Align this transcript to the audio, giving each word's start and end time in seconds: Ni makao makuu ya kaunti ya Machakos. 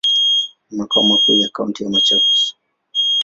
Ni 0.69 0.77
makao 0.77 1.03
makuu 1.03 1.33
ya 1.33 1.49
kaunti 1.49 1.83
ya 1.83 1.89
Machakos. 1.89 2.55